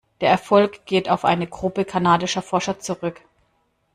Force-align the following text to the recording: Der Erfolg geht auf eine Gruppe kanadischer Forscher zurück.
Der 0.19 0.31
Erfolg 0.31 0.87
geht 0.87 1.09
auf 1.09 1.23
eine 1.25 1.45
Gruppe 1.45 1.85
kanadischer 1.85 2.41
Forscher 2.41 2.79
zurück. 2.79 3.21